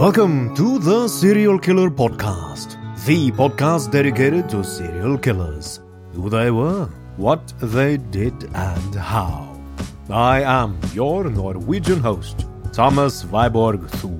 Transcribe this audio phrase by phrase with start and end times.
[0.00, 5.80] Welcome to the Serial Killer Podcast, the podcast dedicated to serial killers,
[6.14, 6.86] who they were,
[7.18, 9.60] what they did, and how.
[10.08, 14.18] I am your Norwegian host, Thomas Viborg Thu.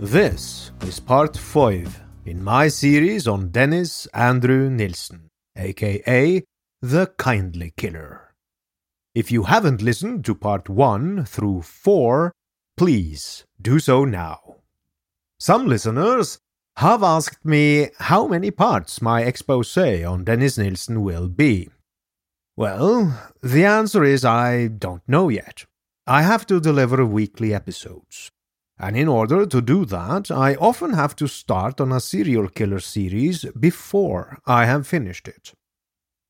[0.00, 6.42] This is part 5 in my series on Dennis Andrew Nilsen, aka
[6.80, 8.34] the Kindly Killer.
[9.14, 12.32] If you haven't listened to part 1 through 4,
[12.76, 14.56] please do so now.
[15.42, 16.38] Some listeners
[16.76, 21.68] have asked me how many parts my expose on Dennis Nilsen will be.
[22.56, 25.64] Well, the answer is I don't know yet.
[26.06, 28.30] I have to deliver weekly episodes.
[28.78, 32.78] And in order to do that, I often have to start on a serial killer
[32.78, 35.54] series before I have finished it.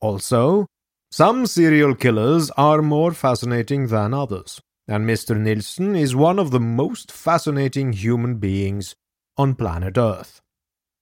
[0.00, 0.64] Also,
[1.10, 5.36] some serial killers are more fascinating than others, and Mr.
[5.36, 8.94] Nilsen is one of the most fascinating human beings
[9.37, 10.41] on planet Earth.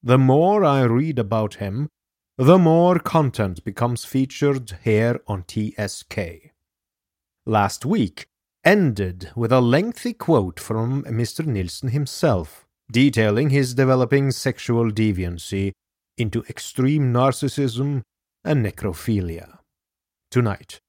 [0.03, 1.89] The more I read about him,
[2.39, 6.53] the more content becomes featured here on TSK.
[7.45, 8.27] Last week
[8.65, 11.45] ended with a lengthy quote from Mr.
[11.45, 15.73] Nilsen himself, detailing his developing sexual deviancy
[16.17, 18.03] into extreme narcissism
[18.45, 19.59] and necrophilia.
[20.31, 20.81] Tonight,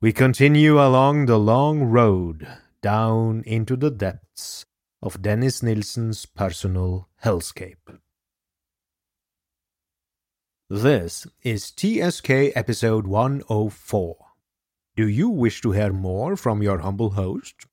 [0.00, 2.48] we continue along the long road
[2.82, 4.64] down into the depths
[5.02, 7.98] of Dennis Nilsen's personal hellscape.
[10.68, 14.16] This is TSK episode 104.
[14.96, 17.66] Do you wish to hear more from your humble host?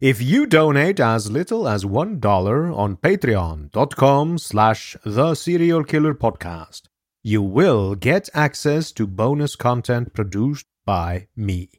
[0.00, 6.82] If you donate as little as one dollar on patreon.com slash the serial killer podcast,
[7.22, 11.70] you will get access to bonus content produced by me.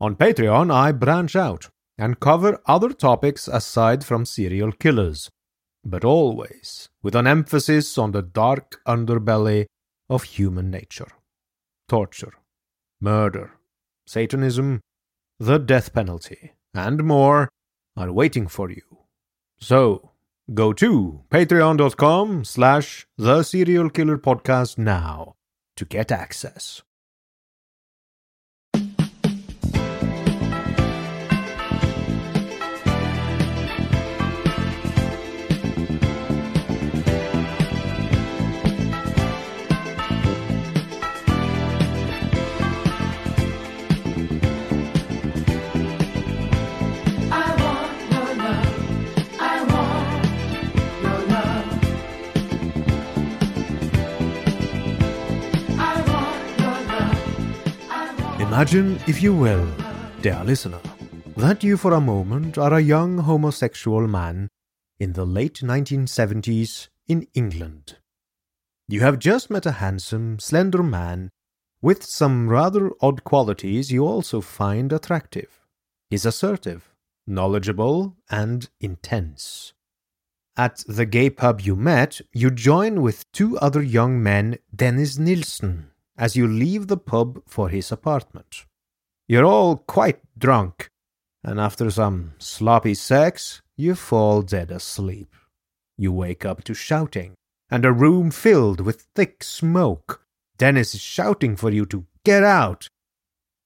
[0.00, 1.68] On Patreon, I branch out
[1.98, 5.30] and cover other topics aside from serial killers,
[5.84, 9.66] but always with an emphasis on the dark underbelly
[10.08, 11.08] of human nature
[11.88, 12.32] torture,
[13.00, 13.52] murder,
[14.06, 14.80] Satanism,
[15.38, 17.48] the death penalty, and more
[17.96, 18.82] are waiting for you.
[19.58, 20.10] So,
[20.52, 25.34] go to patreon.com slash the serial killer podcast now
[25.76, 26.82] to get access.
[58.56, 59.68] Imagine, if you will,
[60.22, 60.80] dear listener,
[61.36, 64.48] that you for a moment are a young homosexual man
[64.98, 67.98] in the late 1970s in England.
[68.88, 71.28] You have just met a handsome, slender man
[71.82, 75.60] with some rather odd qualities you also find attractive.
[76.08, 76.94] He's assertive,
[77.26, 79.74] knowledgeable, and intense.
[80.56, 85.90] At the gay pub you met, you join with two other young men, Dennis Nilsen,
[86.18, 88.64] as you leave the pub for his apartment.
[89.28, 90.88] You're all quite drunk,
[91.42, 95.34] and after some sloppy sex, you fall dead asleep.
[95.98, 97.34] You wake up to shouting,
[97.70, 100.22] and a room filled with thick smoke.
[100.58, 102.88] Dennis is shouting for you to get out.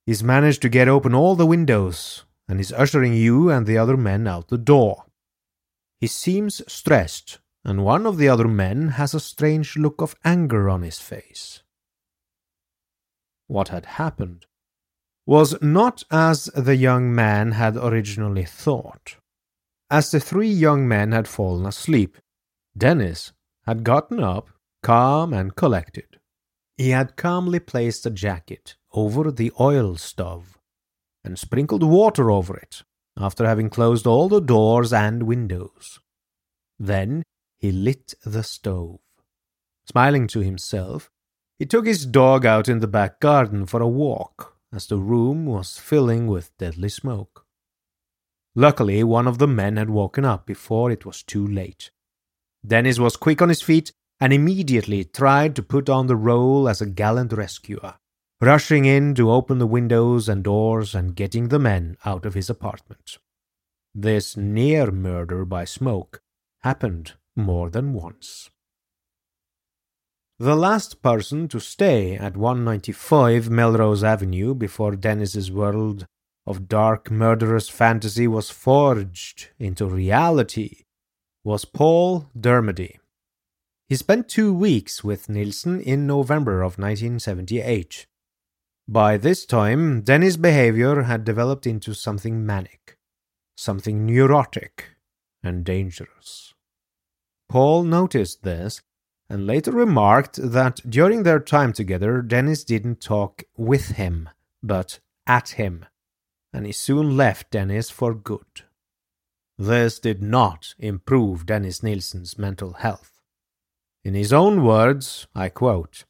[0.07, 3.97] He's managed to get open all the windows, and is ushering you and the other
[3.97, 5.05] men out the door.
[6.01, 10.69] He seems stressed, and one of the other men has a strange look of anger
[10.69, 11.63] on his face.
[13.51, 14.47] What had happened
[15.27, 19.17] was not as the young man had originally thought.
[19.91, 22.17] As the three young men had fallen asleep,
[22.79, 23.33] Dennis
[23.67, 24.51] had gotten up,
[24.85, 26.21] calm and collected.
[26.77, 30.57] He had calmly placed a jacket over the oil stove
[31.25, 32.85] and sprinkled water over it
[33.17, 35.99] after having closed all the doors and windows.
[36.79, 37.25] Then
[37.59, 39.01] he lit the stove.
[39.87, 41.11] Smiling to himself,
[41.61, 45.47] he took his dog out in the back garden for a walk, as the room
[45.47, 47.47] was filling with deadly smoke.
[48.57, 51.93] Luckily, one of the men had woken up before it was too late.
[52.67, 56.81] Dennis was quick on his feet and immediately tried to put on the role as
[56.81, 57.95] a gallant rescuer
[58.41, 62.49] rushing in to open the windows and doors and getting the men out of his
[62.49, 63.19] apartment.
[63.95, 66.23] This near murder by smoke
[66.61, 68.49] happened more than once.
[70.41, 76.07] The last person to stay at 195 Melrose Avenue before Dennis's world
[76.47, 80.85] of dark murderous fantasy was forged into reality
[81.45, 82.97] was Paul Dermody.
[83.87, 88.07] He spent two weeks with Nilsen in November of 1978.
[88.89, 92.97] By this time, Dennis' behavior had developed into something manic,
[93.59, 94.97] something neurotic,
[95.43, 96.55] and dangerous.
[97.51, 98.81] Paul noticed this
[99.31, 104.29] and later remarked that during their time together, Dennis didn't talk with him,
[104.61, 105.87] but at him,
[106.53, 108.65] and he soon left Dennis for good.
[109.57, 113.21] This did not improve Dennis Nilsen's mental health.
[114.03, 116.05] In his own words, I quote,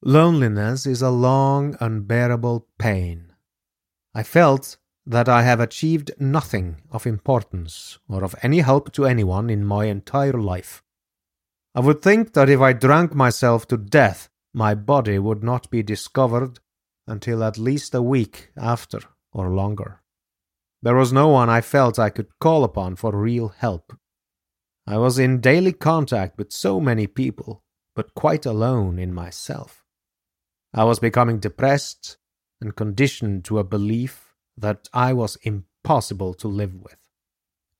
[0.00, 3.32] Loneliness is a long, unbearable pain.
[4.14, 9.50] I felt that I have achieved nothing of importance or of any help to anyone
[9.50, 10.84] in my entire life.
[11.78, 15.80] I would think that if I drank myself to death, my body would not be
[15.80, 16.58] discovered
[17.06, 18.98] until at least a week after
[19.32, 20.02] or longer.
[20.82, 23.96] There was no one I felt I could call upon for real help.
[24.88, 27.62] I was in daily contact with so many people,
[27.94, 29.84] but quite alone in myself.
[30.74, 32.16] I was becoming depressed
[32.60, 36.98] and conditioned to a belief that I was impossible to live with.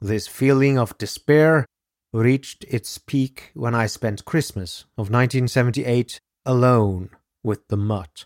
[0.01, 1.67] This feeling of despair
[2.13, 7.11] reached its peak when I spent Christmas of 1978 alone
[7.43, 8.25] with the mutt.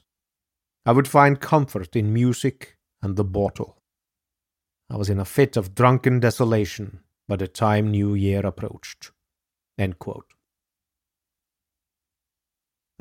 [0.87, 3.79] I would find comfort in music and the bottle.
[4.91, 9.11] I was in a fit of drunken desolation by the time New Year approached.
[9.79, 9.95] And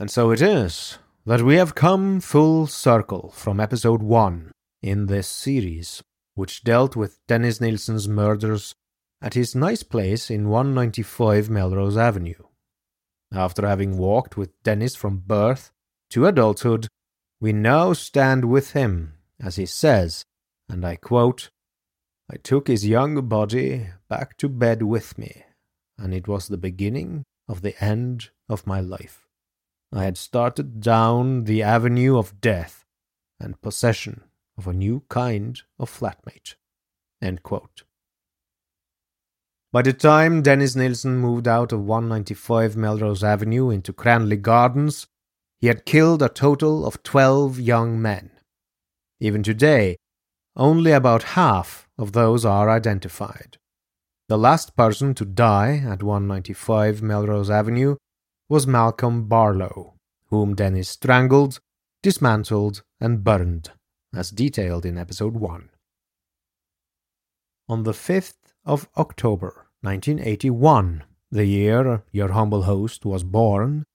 [0.08, 4.52] so it is that we have come full circle from episode 1
[4.82, 6.02] in this series,
[6.34, 8.74] which dealt with Dennis Nilsen's murders
[9.22, 12.44] at his nice place in 195 Melrose Avenue.
[13.32, 15.72] After having walked with Dennis from birth
[16.10, 16.88] to adulthood,
[17.40, 20.26] we now stand with him, as he says,
[20.68, 21.50] and I quote,
[22.30, 25.44] I took his young body back to bed with me,
[25.98, 29.28] and it was the beginning of the end of my life.
[29.94, 32.86] I had started down the avenue of death
[33.40, 34.24] and possession
[34.58, 36.56] of a new kind of flatmate.
[39.74, 45.08] By the time Dennis Nilsen moved out of 195 Melrose Avenue into Cranley Gardens,
[45.62, 48.32] he had killed a total of 12 young men.
[49.22, 49.96] Even today,
[50.58, 53.58] only about half of those are identified.
[54.28, 57.96] The last person to die at 195 Melrose Avenue
[58.50, 59.94] was Malcolm Barlow,
[60.28, 61.60] whom Dennis strangled,
[62.04, 63.72] dismantled, and burned,
[64.14, 65.70] as detailed in episode 1.
[67.72, 73.86] On the 5th of October 1981, the year your humble host was born,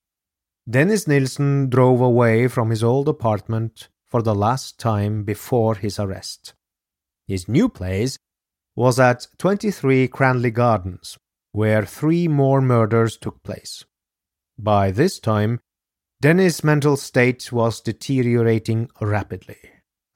[0.66, 6.54] Dennis Nilsen drove away from his old apartment for the last time before his arrest.
[7.26, 8.16] His new place
[8.74, 11.18] was at 23 Cranley Gardens,
[11.52, 13.84] where three more murders took place.
[14.58, 15.60] By this time,
[16.22, 19.58] Dennis' mental state was deteriorating rapidly,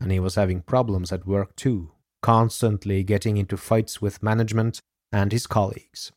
[0.00, 4.80] and he was having problems at work too, constantly getting into fights with management
[5.12, 6.12] and his colleagues.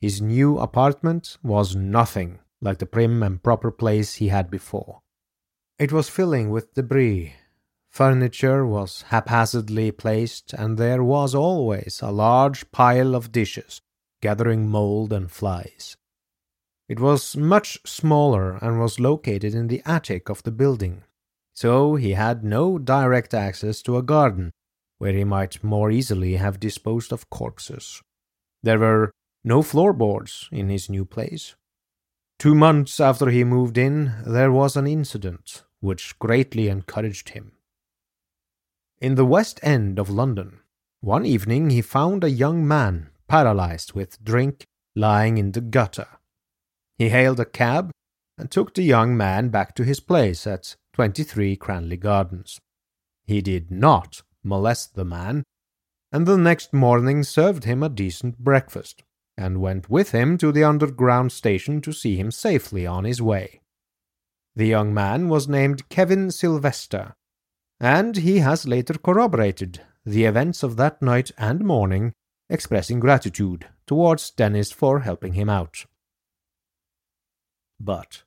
[0.00, 5.00] his new apartment was nothing like the prim and proper place he had before.
[5.78, 7.34] It was filling with debris.
[7.88, 13.80] Furniture was haphazardly placed, and there was always a large pile of dishes,
[14.20, 15.96] gathering mold and flies.
[16.88, 21.04] It was much smaller and was located in the attic of the building,
[21.54, 24.52] so he had no direct access to a garden
[24.98, 28.02] where he might more easily have disposed of corpses.
[28.62, 29.12] There were
[29.44, 31.54] no floorboards in his new place.
[32.38, 37.52] Two months after he moved in, there was an incident which greatly encouraged him.
[39.00, 40.60] In the West End of London,
[41.00, 44.64] one evening he found a young man paralyzed with drink
[44.96, 46.08] lying in the gutter.
[46.96, 47.92] He hailed a cab
[48.36, 52.58] and took the young man back to his place at 23 Cranley Gardens.
[53.24, 55.44] He did not molest the man,
[56.12, 59.02] and the next morning served him a decent breakfast,
[59.36, 63.60] and went with him to the underground station to see him safely on his way.
[64.56, 67.14] The young man was named Kevin Sylvester,
[67.78, 72.12] and he has later corroborated the events of that night and morning,
[72.48, 75.84] expressing gratitude towards Dennis for helping him out.
[77.78, 78.24] But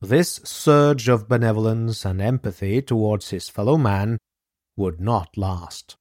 [0.00, 4.18] this surge of benevolence and empathy towards his fellow man
[4.76, 5.96] would not last.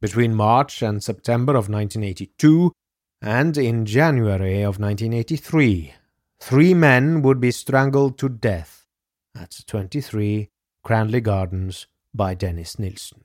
[0.00, 2.72] Between March and September of 1982,
[3.20, 5.94] and in January of 1983,
[6.40, 8.86] three men would be strangled to death
[9.36, 10.48] at 23
[10.84, 13.24] Cranley Gardens by Dennis Nilsen.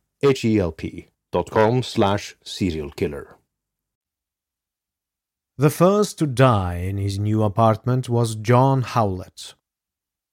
[0.23, 3.37] H-E-L-P dot com slash serial killer.
[5.57, 9.55] The first to die in his new apartment was John Howlett.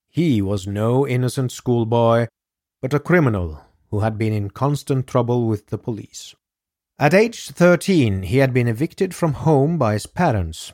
[0.08, 2.26] He was no innocent schoolboy,
[2.80, 6.34] but a criminal who had been in constant trouble with the police.
[6.98, 10.72] At age 13, he had been evicted from home by his parents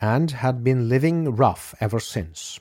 [0.00, 2.60] and had been living rough ever since.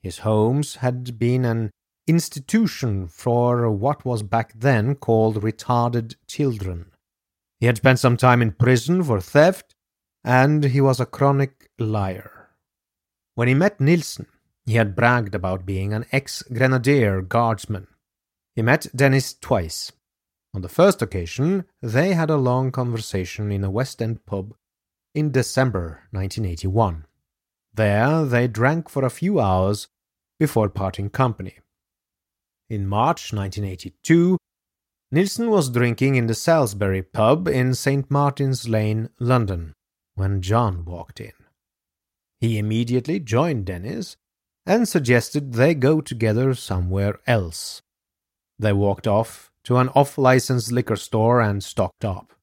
[0.00, 1.70] His homes had been an
[2.08, 6.90] institution for what was back then called retarded children.
[7.60, 9.74] He had spent some time in prison for theft,
[10.24, 12.50] and he was a chronic liar.
[13.34, 14.26] When he met Nilsen,
[14.66, 17.86] he had bragged about being an ex grenadier guardsman.
[18.54, 19.92] He met Dennis twice.
[20.54, 24.54] On the first occasion, they had a long conversation in a West End pub
[25.14, 27.06] in December 1981.
[27.74, 29.88] There, they drank for a few hours
[30.38, 31.58] before parting company.
[32.70, 34.36] In March 1982,
[35.10, 38.10] Nilsen was drinking in the Salisbury pub in St.
[38.10, 39.72] Martin's Lane, London,
[40.16, 41.32] when John walked in.
[42.40, 44.16] He immediately joined Dennis
[44.66, 47.80] and suggested they go together somewhere else.
[48.58, 52.34] They walked off to an off licensed liquor store and stocked up.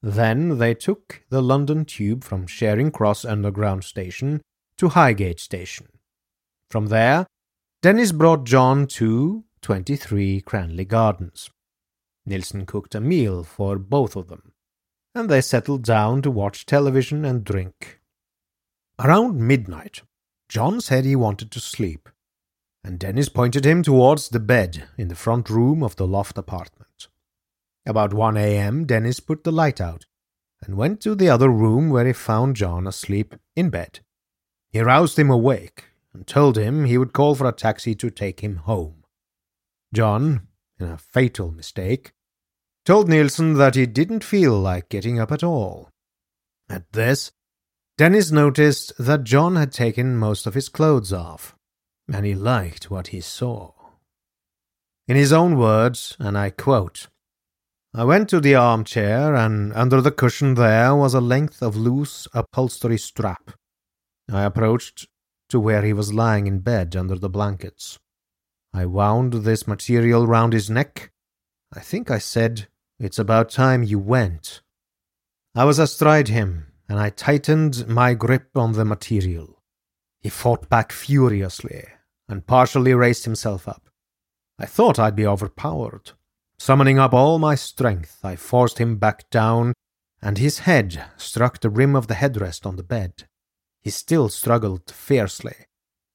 [0.00, 4.42] Then they took the London tube from Charing Cross Underground Station
[4.78, 5.88] to Highgate Station.
[6.70, 7.26] From there,
[7.82, 11.48] Dennis brought John to 23 Cranley Gardens.
[12.26, 14.52] Nilsen cooked a meal for both of them,
[15.14, 18.00] and they settled down to watch television and drink.
[18.98, 20.02] Around midnight,
[20.46, 22.10] John said he wanted to sleep,
[22.84, 27.08] and Dennis pointed him towards the bed in the front room of the loft apartment.
[27.86, 30.04] About 1 a.m., Dennis put the light out
[30.62, 34.00] and went to the other room where he found John asleep in bed.
[34.68, 38.40] He roused him awake and told him he would call for a taxi to take
[38.40, 39.04] him home.
[39.92, 40.48] John,
[40.78, 42.12] in a fatal mistake,
[42.84, 45.90] told Nilsen that he didn't feel like getting up at all.
[46.68, 47.32] At this,
[47.98, 51.54] Dennis noticed that John had taken most of his clothes off,
[52.10, 53.72] and he liked what he saw.
[55.06, 57.08] In his own words, and I quote,
[57.92, 62.28] I went to the armchair, and under the cushion there was a length of loose
[62.32, 63.50] upholstery strap.
[64.32, 65.08] I approached
[65.50, 67.98] to where he was lying in bed under the blankets.
[68.72, 71.10] I wound this material round his neck.
[71.72, 74.62] I think I said, It's about time you went.
[75.54, 79.62] I was astride him, and I tightened my grip on the material.
[80.20, 81.86] He fought back furiously
[82.28, 83.88] and partially raised himself up.
[84.58, 86.12] I thought I'd be overpowered.
[86.58, 89.72] Summoning up all my strength, I forced him back down,
[90.22, 93.26] and his head struck the rim of the headrest on the bed.
[93.82, 95.56] He still struggled fiercely,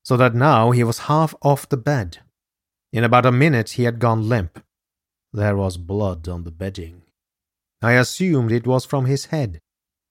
[0.04, 2.20] so that now he was half off the bed.
[2.94, 4.64] In about a minute he had gone limp.
[5.34, 7.02] There was blood on the bedding.
[7.82, 9.60] I assumed it was from his head.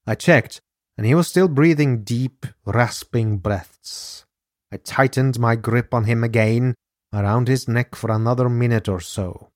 [0.07, 0.61] I checked,
[0.99, 4.27] and he was still breathing deep, rasping breaths.
[4.71, 6.75] I tightened my grip on him again,
[7.13, 9.51] around his neck for another minute or so.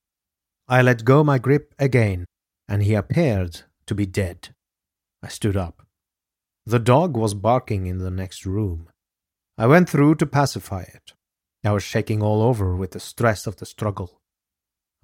[0.68, 2.24] I let go my grip again,
[2.68, 4.50] and he appeared to be dead.
[5.22, 5.87] I stood up.
[6.68, 8.88] The dog was barking in the next room.
[9.56, 11.14] I went through to pacify it.
[11.64, 14.20] I was shaking all over with the stress of the struggle.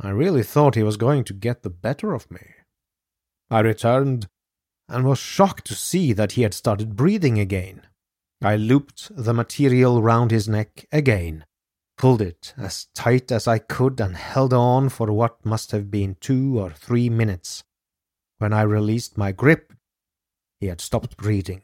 [0.01, 2.47] I really thought he was going to get the better of me.
[3.51, 4.29] I returned
[4.89, 7.83] and was shocked to see that he had started breathing again.
[8.43, 11.45] I looped the material round his neck again
[11.97, 16.17] pulled it as tight as I could, and held on for what must have been
[16.21, 17.63] two or three minutes.
[18.39, 19.73] When I released my grip,
[20.65, 21.63] he had stopped breathing.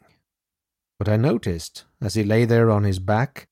[0.99, 3.49] But I noticed, as he lay there on his back,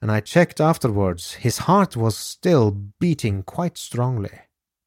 [0.00, 4.30] and I checked afterwards, his heart was still beating quite strongly.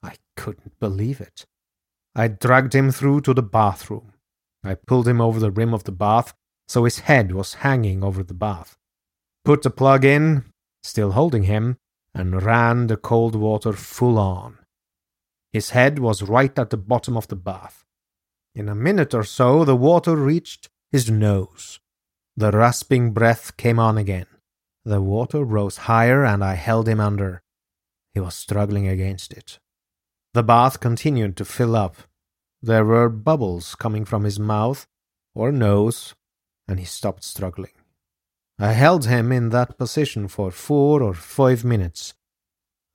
[0.01, 1.45] I couldn't believe it.
[2.15, 4.13] I dragged him through to the bathroom.
[4.63, 6.33] I pulled him over the rim of the bath
[6.71, 8.77] so his head was hanging over the bath.
[9.43, 10.45] Put the plug in,
[10.83, 11.75] still holding him,
[12.15, 14.57] and ran the cold water full on.
[15.51, 17.83] His head was right at the bottom of the bath.
[18.53, 21.79] In a minute or so, the water reached his nose.
[22.35, 24.27] The rasping breath came on again.
[24.83, 27.43] The water rose higher, and I held him under.
[28.13, 29.59] He was struggling against it.
[30.33, 31.97] The bath continued to fill up.
[32.61, 34.87] There were bubbles coming from his mouth
[35.33, 36.13] or nose,
[36.67, 37.71] and he stopped struggling.
[38.59, 42.13] I held him in that position for four or five minutes.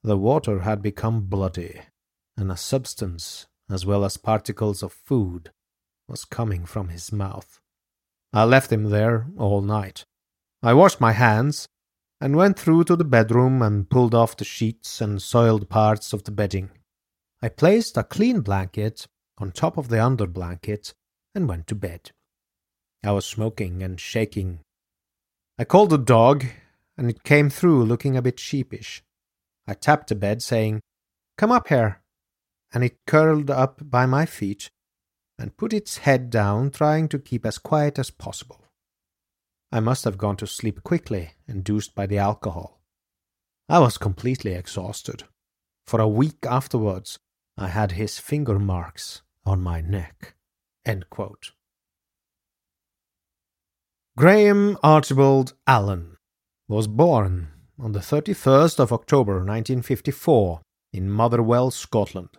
[0.02, 1.80] The water had become bloody,
[2.36, 5.50] and a substance, as well as particles of food,
[6.08, 7.60] was coming from his mouth.
[8.32, 10.04] I left him there all night.
[10.62, 11.68] I washed my hands
[12.20, 16.24] and went through to the bedroom and pulled off the sheets and soiled parts of
[16.24, 16.70] the bedding.
[17.42, 19.06] I placed a clean blanket
[19.38, 20.94] on top of the under blanket
[21.34, 22.12] and went to bed.
[23.04, 24.60] I was smoking and shaking
[25.58, 26.44] I called the dog,
[26.98, 29.02] and it came through looking a bit sheepish.
[29.66, 30.80] I tapped the bed, saying,
[31.38, 32.02] Come up here.
[32.72, 34.70] And it curled up by my feet
[35.38, 38.64] and put its head down, trying to keep as quiet as possible.
[39.72, 42.80] I must have gone to sleep quickly, induced by the alcohol.
[43.68, 45.24] I was completely exhausted.
[45.86, 47.18] For a week afterwards,
[47.56, 50.34] I had his finger marks on my neck.
[54.16, 56.16] Graham Archibald Allen
[56.68, 57.48] was born
[57.78, 60.60] on the 31st of October 1954
[60.92, 62.30] in Motherwell, Scotland.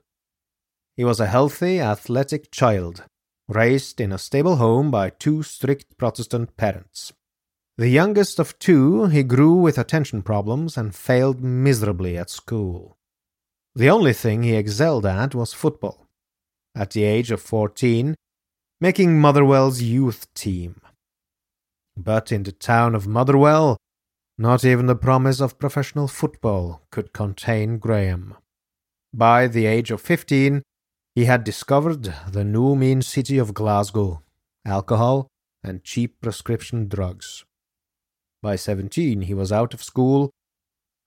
[0.97, 3.03] He was a healthy, athletic child,
[3.47, 7.13] raised in a stable home by two strict Protestant parents.
[7.77, 12.97] The youngest of two, he grew with attention problems and failed miserably at school.
[13.75, 16.07] The only thing he excelled at was football.
[16.75, 18.15] At the age of 14,
[18.81, 20.81] making Motherwell's youth team.
[21.95, 23.77] But in the town of Motherwell,
[24.39, 28.36] not even the promise of professional football could contain Graham.
[29.13, 30.63] By the age of fifteen,
[31.17, 34.21] he had discovered the new mean city of Glasgow,
[34.63, 35.27] alcohol,
[35.63, 37.43] and cheap prescription drugs.
[38.43, 40.30] By seventeen, he was out of school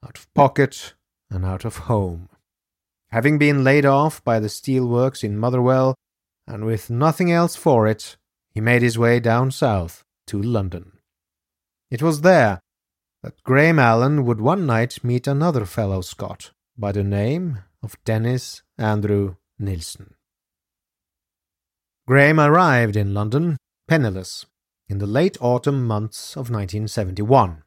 [0.05, 0.95] out of pocket,
[1.29, 2.27] and out of home.
[3.11, 5.95] Having been laid off by the steelworks in Motherwell,
[6.45, 8.17] and with nothing else for it,
[8.53, 10.91] he made his way down south to London.
[11.89, 12.59] It was there
[13.23, 18.61] that Graham Allen would one night meet another fellow Scot by the name of Dennis
[18.77, 20.15] Andrew Nilsen.
[22.07, 24.45] Graham arrived in London penniless
[24.89, 27.63] in the late autumn months of 1971.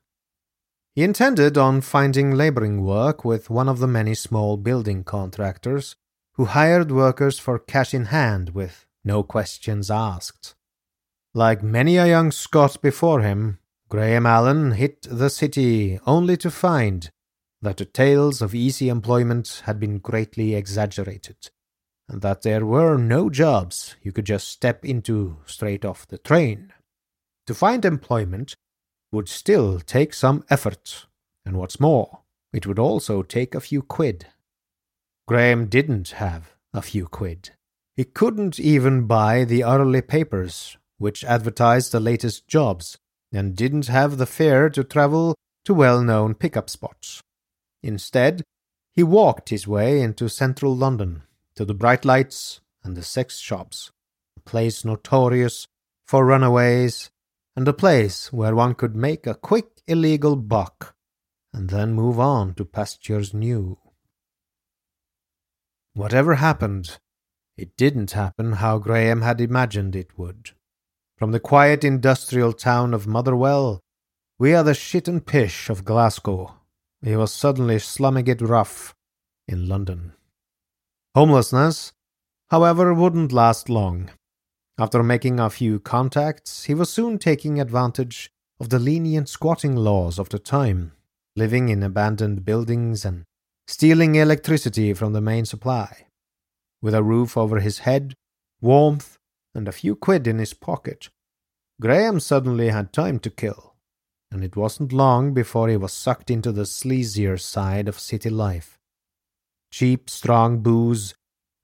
[0.94, 5.96] He intended on finding labouring work with one of the many small building contractors
[6.35, 10.54] who hired workers for cash in hand with no questions asked.
[11.33, 17.11] Like many a young Scot before him, Graham Allen hit the city only to find
[17.61, 21.50] that the tales of easy employment had been greatly exaggerated,
[22.08, 26.72] that there were no jobs you could just step into straight off the train.
[27.46, 28.54] To find employment
[29.12, 31.06] would still take some effort,
[31.44, 32.20] and what's more,
[32.52, 34.26] it would also take a few quid.
[35.26, 37.50] Graham didn't have a few quid.
[37.96, 42.98] He couldn't even buy the hourly papers, which advertised the latest jobs,
[43.32, 47.20] and didn't have the fare to travel to well known pickup spots.
[47.82, 48.42] Instead,
[48.92, 51.22] he walked his way into central London,
[51.56, 53.92] to the bright lights and the sex shops,
[54.36, 55.66] a place notorious
[56.06, 57.10] for runaways
[57.56, 60.94] and a place where one could make a quick illegal buck
[61.52, 63.78] and then move on to pastures new.
[65.94, 66.98] Whatever happened,
[67.56, 70.50] it didn't happen how Graham had imagined it would.
[71.16, 73.80] From the quiet industrial town of Motherwell,
[74.36, 76.56] we are the shit and pish of Glasgow.
[77.00, 78.96] He was suddenly slumming it rough
[79.46, 80.14] in London.
[81.14, 81.92] Homelessness,
[82.50, 84.11] however, wouldn't last long.
[84.79, 90.18] After making a few contacts, he was soon taking advantage of the lenient squatting laws
[90.18, 90.90] of the time,
[91.37, 93.22] living in abandoned buildings and
[93.68, 96.07] stealing electricity from the main supply.
[96.83, 98.14] With a roof over his head,
[98.61, 99.16] warmth,
[99.55, 101.11] and a few quid in his pocket,
[101.81, 103.74] Graham suddenly had time to kill,
[104.33, 108.79] and it wasn't long before he was sucked into the sleazier side of city life.
[109.74, 111.14] Cheap, strong booze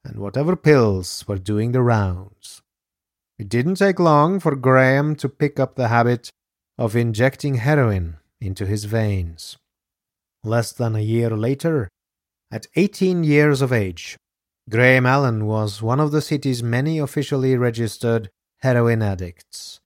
[0.04, 2.60] and whatever pills were doing the rounds.
[3.38, 6.28] It didn't take long for Graham to pick up the habit
[6.76, 9.58] of injecting heroin into his veins.
[10.42, 11.88] Less than a year later,
[12.50, 14.16] at 18 years of age,
[14.68, 19.78] Graham Allen was one of the city's many officially registered heroin addicts.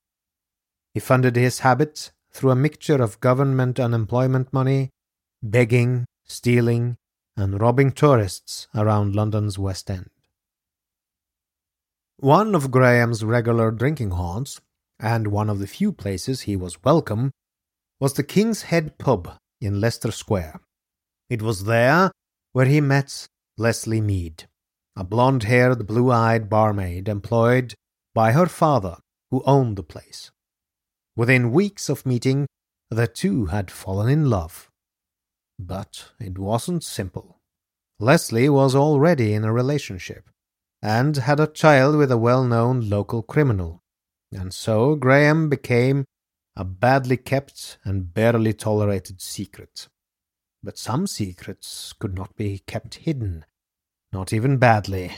[0.94, 4.88] He funded his habit through a mixture of government unemployment money,
[5.42, 6.96] begging, stealing,
[7.36, 10.10] and robbing tourists around London's West End.
[12.18, 14.60] One of Graham's regular drinking haunts,
[15.00, 17.32] and one of the few places he was welcome,
[18.00, 20.60] was the King's Head pub in Leicester Square.
[21.28, 22.12] It was there
[22.52, 23.26] where he met
[23.58, 24.44] Leslie Mead,
[24.96, 27.74] a blonde haired, blue eyed barmaid employed
[28.14, 28.98] by her father,
[29.30, 30.30] who owned the place.
[31.16, 32.46] Within weeks of meeting,
[32.90, 34.70] the two had fallen in love.
[35.58, 37.40] But it wasn't simple.
[37.98, 40.28] Leslie was already in a relationship
[40.82, 43.82] and had a child with a well known local criminal,
[44.32, 46.04] and so Graham became
[46.56, 49.88] a badly kept and barely tolerated secret.
[50.62, 53.44] But some secrets could not be kept hidden,
[54.12, 55.12] not even badly,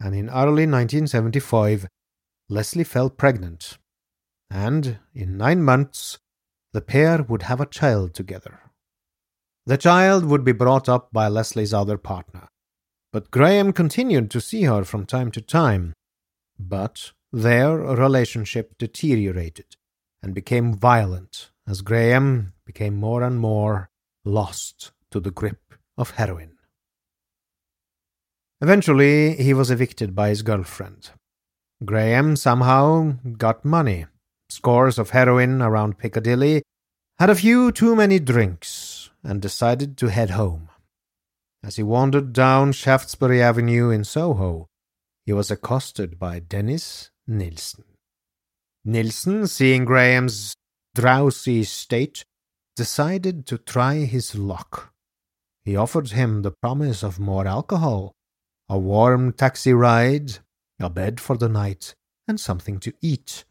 [0.00, 1.88] and in early 1975
[2.48, 3.78] Leslie fell pregnant,
[4.48, 6.18] and in nine months
[6.72, 8.65] the pair would have a child together.
[9.66, 12.46] The child would be brought up by Leslie's other partner,
[13.12, 15.92] but Graham continued to see her from time to time.
[16.56, 19.76] But their relationship deteriorated
[20.22, 23.90] and became violent as Graham became more and more
[24.24, 26.52] lost to the grip of heroin.
[28.60, 31.10] Eventually, he was evicted by his girlfriend.
[31.84, 34.06] Graham somehow got money,
[34.48, 36.62] scores of heroin around Piccadilly,
[37.18, 38.95] had a few too many drinks,
[39.26, 40.68] and decided to head home.
[41.62, 44.68] As he wandered down Shaftesbury Avenue in Soho,
[45.24, 47.84] he was accosted by Dennis Nilsen.
[48.84, 50.54] Nilsen, seeing Graham's
[50.94, 52.24] drowsy state,
[52.76, 54.92] decided to try his luck.
[55.64, 58.12] He offered him the promise of more alcohol,
[58.68, 60.38] a warm taxi ride,
[60.78, 61.96] a bed for the night,
[62.28, 63.44] and something to eat.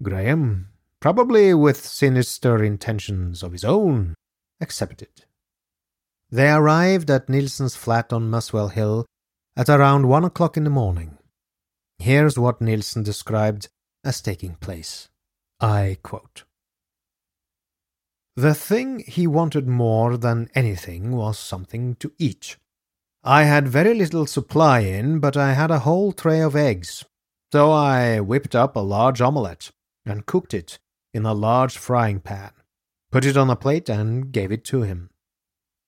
[0.00, 0.68] Graham,
[1.00, 4.14] probably with sinister intentions of his own,
[4.60, 5.24] accepted.
[6.30, 9.06] They arrived at Nilsen's flat on Muswell Hill
[9.56, 11.18] at around one o'clock in the morning.
[11.98, 13.68] Here's what Nilsen described
[14.04, 15.08] as taking place.
[15.60, 16.44] I quote
[18.34, 22.56] The thing he wanted more than anything was something to eat.
[23.24, 27.04] I had very little supply in, but I had a whole tray of eggs,
[27.52, 29.70] so I whipped up a large omelette
[30.04, 30.78] and cooked it
[31.14, 32.52] in a large frying pan,
[33.16, 35.08] put it on a plate, and gave it to him.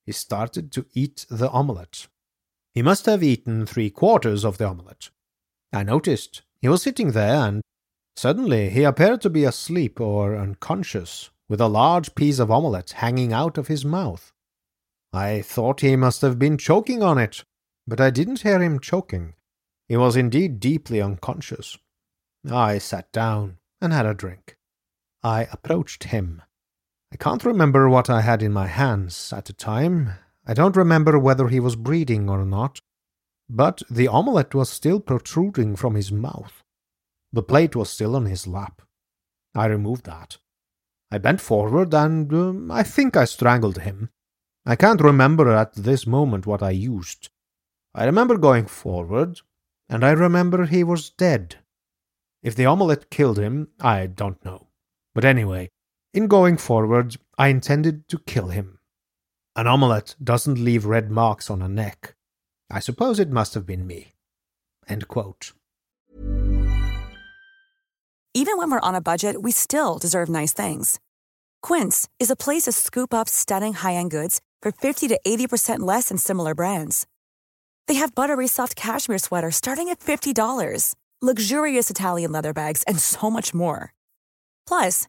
[0.06, 2.06] He started to eat the omelette.
[2.72, 5.10] He must have eaten three quarters of the omelette.
[5.70, 7.60] I noticed he was sitting there, and
[8.16, 13.34] suddenly he appeared to be asleep or unconscious, with a large piece of omelette hanging
[13.34, 14.32] out of his mouth.
[15.12, 17.44] I thought he must have been choking on it,
[17.86, 19.34] but I didn't hear him choking.
[19.86, 21.76] He was indeed deeply unconscious.
[22.50, 24.56] I sat down and had a drink.
[25.22, 26.40] I approached him.
[27.12, 30.12] I can't remember what I had in my hands at the time.
[30.46, 32.80] I don't remember whether he was breathing or not,
[33.48, 36.62] but the omelette was still protruding from his mouth.
[37.32, 38.82] The plate was still on his lap.
[39.54, 40.38] I removed that.
[41.10, 44.10] I bent forward and uh, I think I strangled him.
[44.66, 47.30] I can't remember at this moment what I used.
[47.94, 49.40] I remember going forward,
[49.88, 51.56] and I remember he was dead.
[52.42, 54.68] If the omelette killed him, I don't know.
[55.14, 55.70] But anyway,
[56.12, 58.78] in going forward, I intended to kill him.
[59.56, 62.14] An omelette doesn't leave red marks on a neck.
[62.70, 64.12] I suppose it must have been me.
[68.34, 71.00] Even when we're on a budget, we still deserve nice things.
[71.60, 75.80] Quince is a place to scoop up stunning high end goods for 50 to 80%
[75.80, 77.06] less than similar brands.
[77.88, 83.28] They have buttery soft cashmere sweaters starting at $50, luxurious Italian leather bags, and so
[83.30, 83.92] much more.
[84.68, 85.08] Plus,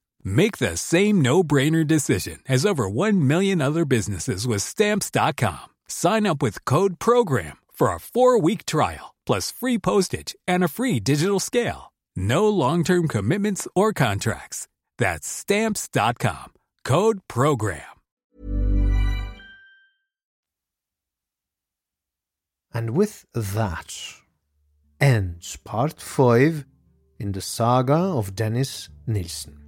[0.23, 5.69] Make the same no-brainer decision as over 1 million other businesses with stamps.com.
[5.87, 10.99] Sign up with code program for a 4-week trial plus free postage and a free
[10.99, 11.93] digital scale.
[12.15, 14.67] No long-term commitments or contracts.
[14.97, 16.53] That's stamps.com.
[16.83, 17.83] Code program.
[22.73, 23.95] And with that
[24.99, 26.65] ends part 5
[27.19, 29.60] in the saga of Dennis Nilsen.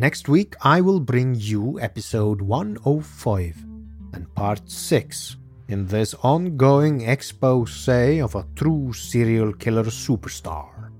[0.00, 3.66] Next week, I will bring you episode 105
[4.14, 5.36] and part 6
[5.68, 10.90] in this ongoing expose of a true serial killer superstar.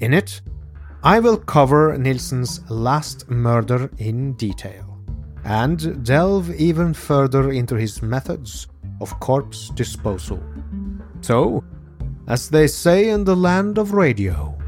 [0.00, 0.40] In it,
[1.04, 4.98] I will cover Nilsen's last murder in detail
[5.44, 8.66] and delve even further into his methods
[9.00, 10.42] of corpse disposal.
[11.20, 11.62] So,
[12.26, 14.58] as they say in the land of radio,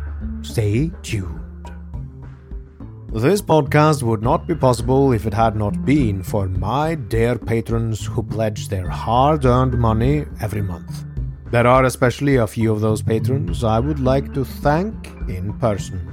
[0.42, 1.38] stay tuned.
[3.11, 8.05] This podcast would not be possible if it had not been for my dear patrons
[8.05, 11.07] who pledge their hard earned money every month.
[11.51, 16.07] There are especially a few of those patrons I would like to thank in person.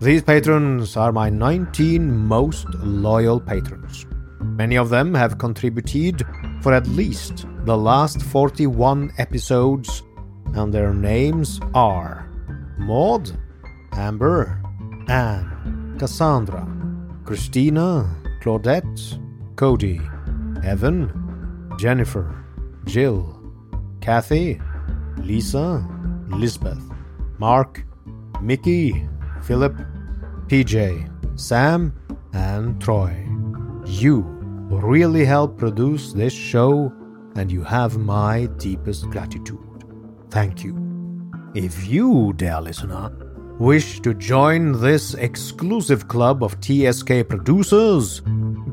[0.00, 4.06] These patrons are my 19 most loyal patrons.
[4.40, 6.22] Many of them have contributed
[6.60, 10.04] for at least the last 41 episodes,
[10.54, 12.30] and their names are
[12.78, 13.32] Maud,
[13.94, 14.62] Amber,
[15.08, 16.66] Anne, Cassandra,
[17.24, 19.20] Christina, Claudette,
[19.54, 20.00] Cody,
[20.64, 22.44] Evan, Jennifer,
[22.86, 23.40] Jill,
[24.00, 24.60] Kathy,
[25.18, 25.86] Lisa,
[26.26, 26.82] Lisbeth,
[27.38, 27.84] Mark,
[28.40, 29.08] Mickey,
[29.42, 29.76] Philip,
[30.48, 31.94] PJ, Sam,
[32.32, 33.14] and Troy.
[33.86, 34.22] You
[34.70, 36.92] really help produce this show,
[37.36, 39.84] and you have my deepest gratitude.
[40.30, 40.76] Thank you.
[41.54, 43.21] If you, dear listener,
[43.58, 48.20] Wish to join this exclusive club of TSK producers?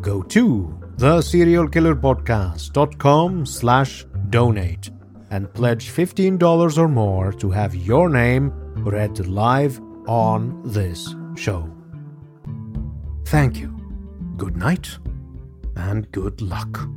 [0.02, 4.90] Go to theserialkillerpodcast.com slash donate
[5.32, 8.52] and pledge $15 or more to have your name
[8.84, 11.70] read live on this show.
[13.26, 13.76] Thank you.
[14.38, 14.98] Good night
[15.76, 16.90] and good luck.